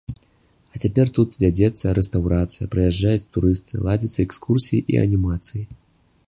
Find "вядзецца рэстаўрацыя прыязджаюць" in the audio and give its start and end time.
1.43-3.27